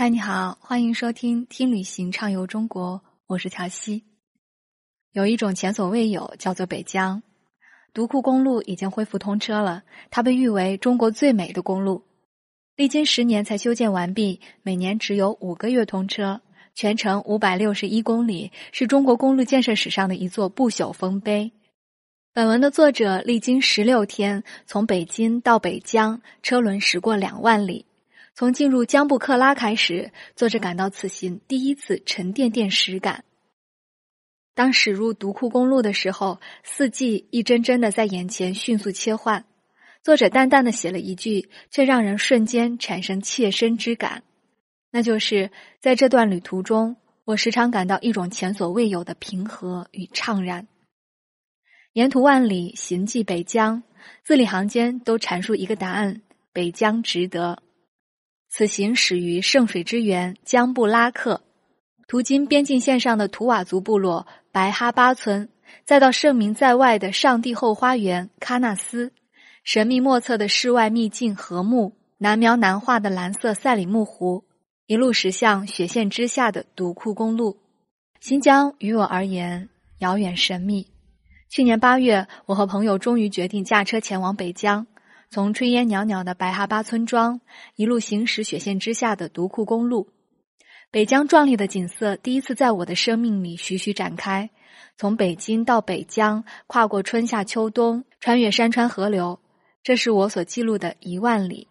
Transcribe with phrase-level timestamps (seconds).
[0.00, 4.02] 嗨，你好，欢迎收听《听旅行畅游中国》，我是乔西。
[5.12, 7.22] 有一种前所未有，叫做北疆
[7.92, 12.02] 独库公路已经恢复通车了，它被誉为中国最美的公路。
[12.76, 16.40] 历经十年才修建完毕，每年只有五个月通车，
[16.74, 21.52] 全程五百六十一公里，是中国公路建设史上的一座不朽丰碑。
[22.32, 27.84] 本文的作者历经十六天，从北京到北疆，车轮驶过两万里。
[28.34, 33.24] 从进入江布克拉开始，作者感到此行第一次沉甸甸实感。
[34.54, 39.44] 当驶入独库公路的时候，四季一帧帧的在眼前迅速切换。
[40.02, 44.22] 作者淡淡的写了一句，却让人瞬间产生切身之感，
[44.90, 50.66] 那就是在这段旅途中，我时常感到一种前所未有的平和与怅然。
[51.92, 53.82] 沿途万里行迹北疆，
[54.24, 56.22] 字里行间都阐述一个答案：
[56.52, 57.62] 北疆值得。
[58.52, 61.40] 此行始于圣水之源江布拉克，
[62.08, 65.48] 途经边境线上的图瓦族部落白哈巴村，
[65.84, 69.12] 再到盛名在外的上帝后花园喀纳斯，
[69.62, 74.44] 神秘莫测的世外秘境和木，难描难画的蓝色赛里木湖，
[74.86, 77.56] 一路驶向雪线之下的独库公路。
[78.18, 79.68] 新疆于我而言
[80.00, 80.88] 遥远神秘。
[81.48, 84.88] 去年八月，我和朋友终于决定驾车前往北疆。
[85.32, 87.40] 从炊烟袅袅的白哈巴村庄
[87.76, 90.08] 一路行驶雪线之下的独库公路，
[90.90, 94.50] 北疆壮丽的景色第一次在我的生命里徐徐展开。
[94.96, 99.38] 从北京到北疆，跨过春夏秋冬，穿越山川河流，
[99.84, 101.68] 这是我所记录的一万里。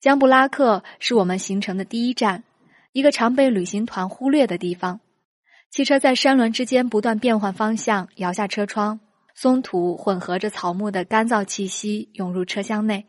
[0.00, 2.44] 江布拉克是我们行程的第一站，
[2.92, 5.00] 一个常被旅行团忽略的地方。
[5.72, 9.00] 汽车在山峦之间不断变换方向，摇下车窗。
[9.34, 13.06] 松土混合着草木的干燥气息涌入车厢内，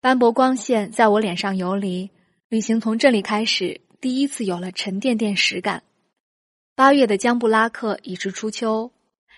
[0.00, 2.10] 斑驳光线在我脸上游离。
[2.48, 5.82] 旅行从这里开始，第一次有了沉甸甸实感。
[6.74, 8.90] 八月的江布拉克已是初秋，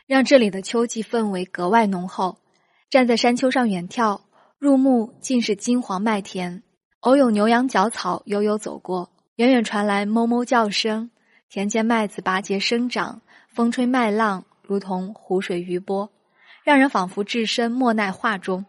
[0.07, 2.39] 让这里的秋季氛围格外浓厚。
[2.89, 4.21] 站在山丘上远眺，
[4.59, 6.63] 入目尽是金黄麦田，
[7.01, 11.11] 偶有牛羊角草悠悠走过，远远传来哞哞叫声。
[11.49, 14.45] 田间麦子拔节生长，风吹麦浪。
[14.73, 16.11] 如同湖水余波，
[16.65, 18.65] 让人仿佛置身莫奈画中。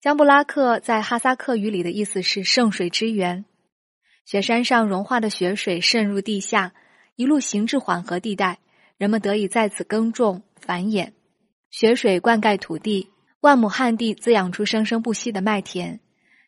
[0.00, 3.44] 江布拉克在哈萨克语里的意思是“圣水之源”。
[4.26, 6.72] 雪山上融化的雪水渗入地下，
[7.14, 8.58] 一路行至缓和地带，
[8.98, 11.12] 人们得以在此耕种繁衍。
[11.70, 13.10] 雪水灌溉土地，
[13.42, 16.00] 万亩旱地滋养出生生不息的麦田。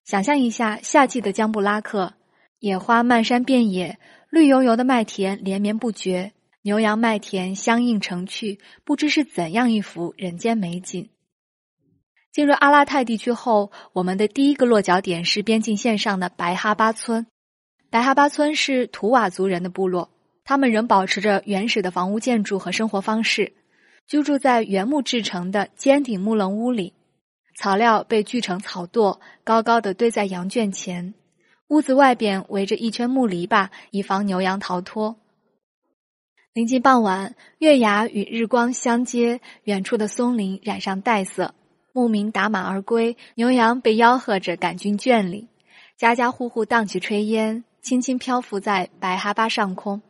[0.05, 2.15] 想象一下夏季的江布拉克，
[2.59, 6.33] 野花漫山遍野，绿油油的麦田连绵不绝。
[6.63, 11.09] 牛羊麦田相映成趣，不知是怎样一幅人间美景。
[12.33, 17.27] 进入阿拉泰地区后，我们的第一个落脚点是边境线上的白哈巴村。
[17.91, 20.11] 白哈巴村是图瓦族人的部落，
[20.45, 23.55] 他们仍保持着原始的房屋建筑和生活方式，
[24.07, 26.93] 居住在原木制成的尖顶木棱屋里，
[27.57, 31.15] 草料被锯成草垛，高高的堆在羊圈前。
[31.69, 35.19] 屋子外边围着一圈木篱笆，以防牛羊逃脱。
[36.59, 41.55] 临近傍晚，月牙与日光相接，远处的松林染上黛色。
[41.93, 45.47] 牧民打马而归，牛羊被吆喝着赶进圈里。
[45.97, 50.03] 家家户户荡起炊烟，轻轻漂浮在白哈巴上空。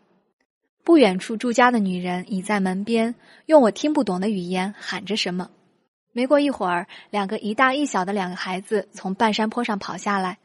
[0.84, 5.50] 不远处住家的女人倚在门边，用我听不懂的语言喊着什么。
[6.12, 10.38] 没过一会儿，两个一大一小的两个孩子从半山坡上跑下来，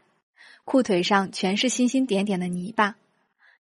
[0.65, 2.97] 裤腿上全是星星点点的泥巴。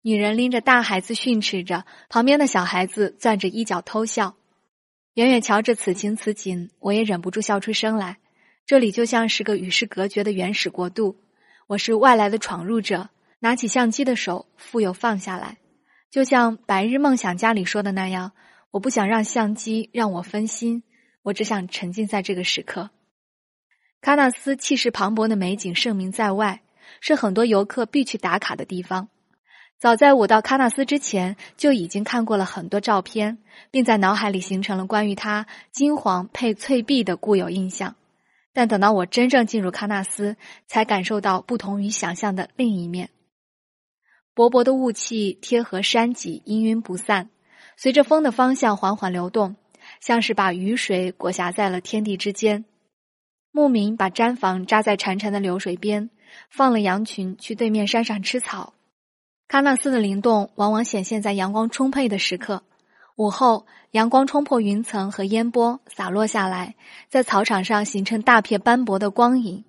[0.02, 4.34] 女人拎着大孩子训斥着，旁边的小孩子攥着衣角偷笑。
[5.14, 8.18] 远远瞧着此情此景，我也忍不住笑出声来。
[8.66, 11.16] 这里就像是个与世隔绝的原始国度，
[11.68, 13.10] 我是外来的闯入者。
[13.38, 15.58] 拿起相机的手复又放下来，
[16.10, 18.32] 就像《白日梦想家》里说的那样，
[18.70, 20.84] 我不想让相机让我分心，
[21.22, 22.90] 我只想沉浸在这个时刻。
[24.00, 26.62] 喀纳斯气势磅礴的美景盛名在外，
[27.00, 29.08] 是很多游客必去打卡的地方。
[29.82, 33.38] 早在我到喀纳斯之前，就已经看过了很多照片，
[33.72, 37.96] 并在脑海里形成了关于它金黄配翠碧的固有印象。
[38.52, 40.36] 但等到我真正进入喀纳斯，
[40.68, 43.10] 才感受到不同于想象的另一面。
[44.34, 47.30] 薄薄的雾气贴合山脊，氤氲不散，
[47.76, 49.56] 随着风的方向缓缓流动，
[50.00, 52.64] 像是把雨水裹挟在了天地之间。
[53.50, 56.08] 牧民把毡房扎在潺潺的流水边，
[56.50, 58.74] 放了羊群去对面山上吃草。
[59.52, 62.62] 喀纳斯的灵动往往显现在阳光充沛的时刻。
[63.16, 66.74] 午后，阳光冲破云层和烟波，洒落下来，
[67.10, 69.66] 在草场上形成大片斑驳的光影。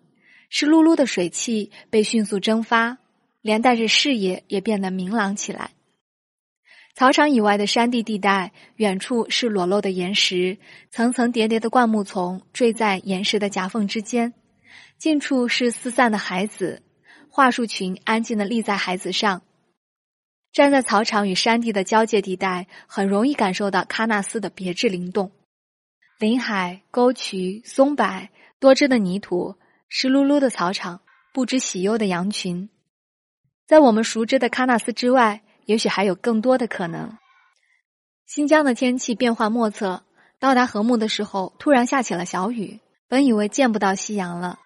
[0.49, 2.97] 湿漉漉的水汽被迅速蒸发，
[3.41, 5.71] 连带着视野也变得明朗起来。
[6.95, 10.59] 草场以外的山地地带，远处是裸露的岩石，
[10.91, 14.31] 层层叠叠的灌木丛坠在岩石的夹缝之间；
[14.97, 16.81] 近处是四散的海子，
[17.27, 19.41] 桦树群安静的立在海子上。
[20.53, 25.31] 站在草场与山地的交界地带，很容易感受到喀纳斯的别致灵动。
[26.19, 28.29] 林海、沟渠、松柏、
[28.59, 29.55] 多汁的泥土、
[29.89, 31.01] 湿漉漉的草场、
[31.33, 32.69] 不知喜忧的羊群，
[33.65, 35.41] 在我们熟知的喀纳斯之外。
[35.65, 37.17] 也许还有更多的可能。
[38.25, 40.03] 新疆的天气变幻莫测，
[40.37, 42.81] 到达禾木的时候，突然下起了小雨。
[43.07, 44.59] 本以为见不到夕阳了，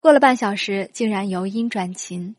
[0.00, 2.36] 过了半小时，竟然由阴转晴。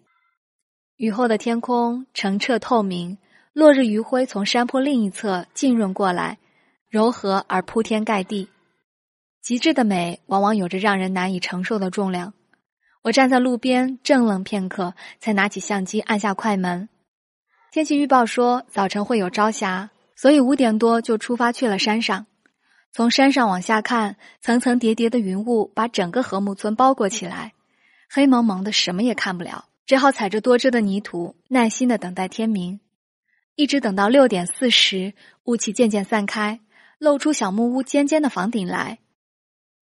[0.98, 3.18] 雨后的天空澄澈透明，
[3.52, 6.38] 落日余晖从山坡另一侧浸润过来，
[6.88, 8.48] 柔和而铺天盖地。
[9.42, 12.34] 极致的美，往往有着让人难以承受的重量。
[13.02, 16.88] 我站在路边，怔愣片刻，才拿起相机，按下快门。
[17.74, 22.26] 天气预报说早晨会有朝霞，所以五点多就出发去了山上。
[22.94, 27.52] 从山上往下看，层层叠叠的云雾把整个禾木村包裹起来，
[28.10, 32.80] 黑蒙蒙的，什么也看不了，只好踩着多汁的泥土，耐心的等待天明。
[33.56, 36.60] 一直等到六点四十，雾气渐渐散开，
[36.98, 39.00] 露出小木屋尖尖的房顶来。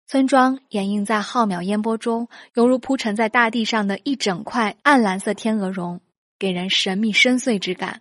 [0.06, 6.00] 村庄掩映在浩渺烟波中，犹如铺陈在大地上的一整块暗蓝色天鹅绒。
[6.39, 8.00] 给人神秘深邃之感。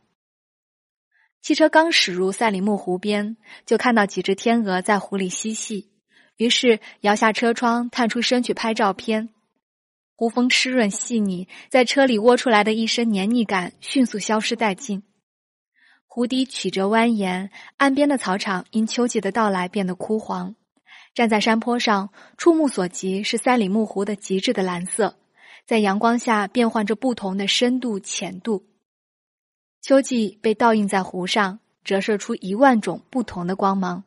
[1.41, 3.35] 汽车刚驶入赛里木湖边，
[3.65, 5.89] 就看到几只天鹅在湖里嬉戏，
[6.35, 9.29] 于是摇下车窗，探出身去拍照片。
[10.19, 15.03] 湖风湿润细腻，在车里窝出来的一身黏腻感迅速消失殆尽。
[16.07, 20.55] 湖底曲折蜿蜒，岸边的草场因秋季的到来变得枯黄。
[21.13, 25.19] 站在山坡上，触目所及是赛里木湖的极致的蓝色。
[25.67, 28.65] 在阳光下变换着不同的深度浅度，
[29.83, 34.03] 秋季被倒映在湖上，折射出一万种不同的光芒。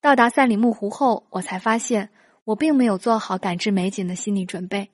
[0.00, 2.10] 到达赛里木湖后，我才发现
[2.44, 4.88] 我并没有做好感知美景的心理准备。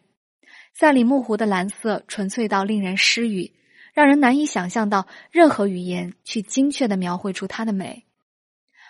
[0.73, 3.53] 赛里木湖的蓝色纯粹到令人失语，
[3.95, 8.05] 让人难以想象到任何语言去精确的描绘出它的美。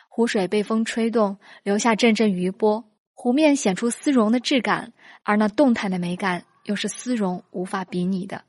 [0.08, 2.84] 湖水被风吹动，留下阵阵余波，
[3.14, 4.92] 湖面显出丝绒的质感，
[5.22, 6.44] 而那动态的美感。
[6.64, 8.44] 又是丝绒无法比拟的。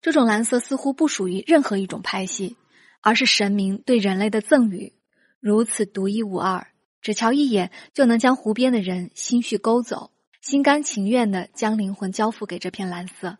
[0.00, 2.56] 这种蓝色似乎不属于任何一种派系，
[3.02, 4.94] 而是神明对人类的赠予，
[5.38, 6.68] 如此独一无二，
[7.02, 10.10] 只瞧一眼就能将湖边的人心绪勾走，
[10.48, 13.36] 心甘情愿的将灵魂交付给这片蓝色。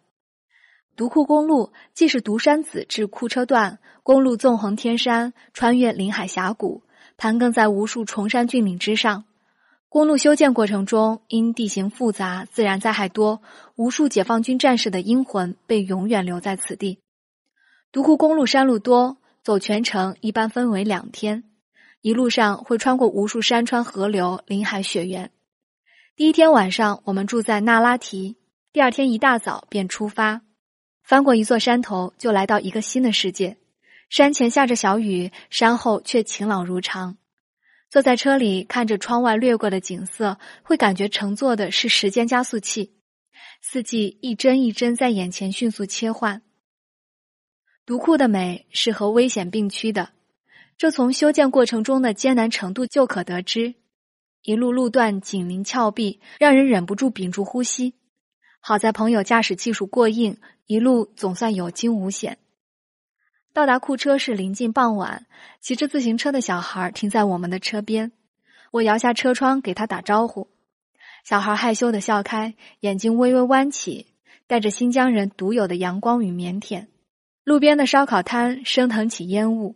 [0.97, 6.83] 独库公路既是独山子至库车段，公路纵横天山，穿越林海峡谷，
[7.17, 9.23] 盘亘在无数崇山峻岭之上。
[9.89, 13.41] 公路修建过程中，因地形复杂、自然灾害多，
[13.77, 16.99] 无数解放军战士的阴魂被永远留在此地。
[17.93, 21.45] 独库公路山路多，走全程一般分为两天，
[22.01, 25.31] 一路上会穿过无数山川河流、林海雪原。
[26.17, 28.37] 第一天晚上，我们住在那拉提，
[28.73, 30.41] 第二天一大早便出发，
[31.03, 33.59] 翻过一座山头，就来到一个新的世界。
[34.09, 37.19] 山前下着小雨，山后却晴朗如常。
[37.91, 42.95] 坐在车里看着窗外掠过的景色，会感觉乘坐的是时间加速器，
[43.61, 46.41] 四季一帧一帧在眼前迅速切换。
[47.85, 50.13] 独库的美是和危险并驱的，
[50.79, 53.75] 这从修建过程中的艰难程度就可得知。
[54.47, 57.95] 一路路段紧邻峭壁，让人忍不住屏住呼吸。
[58.61, 60.37] 好在朋友驾驶技术过硬，
[60.67, 62.39] 一路总算有惊无险。
[63.53, 65.27] 到达库车是临近傍晚，
[65.61, 68.13] 骑着自行车的小孩停在我们的车边，
[68.71, 70.47] 我摇下车窗给他打招呼，
[71.25, 74.07] 小孩害羞的笑开，眼睛微微弯起，
[74.47, 76.87] 带着新疆人独有的阳光与腼腆。
[77.43, 79.75] 路边的烧烤摊升腾起烟雾，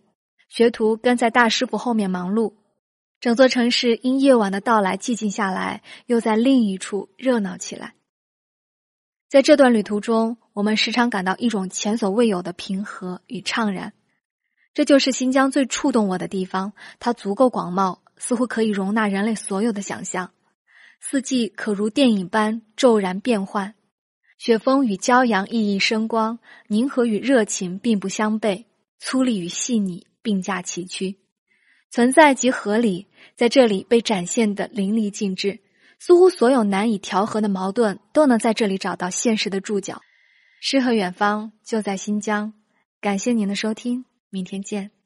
[0.48, 2.52] 学徒跟在大师傅后面忙碌，
[3.20, 7.94] 整座城市因夜晚的到来寂静下来，又在另一处热闹起来。
[9.28, 13.92] 在这段旅途中，我们时常感到一种前所未有的平和与怅然。
[14.72, 20.32] 这就是新疆最触动我的地方，它足够广袤，似乎可以容纳人类所有的想象。
[20.98, 23.74] 四季可如电影般骤然变换，
[24.38, 28.64] 雪峰与骄阳熠熠生光，宁和与热情并不相悖，
[28.98, 31.19] 粗粝与细腻并驾齐驱，
[31.90, 35.60] 存在即合理，在这里被展现的淋漓尽致。
[35.98, 40.00] 似乎所有难以调和的矛盾都能在这里找到现实的注脚。
[40.62, 42.54] 诗和远方就在新疆。
[43.00, 44.99] 感谢您的收听，明天见。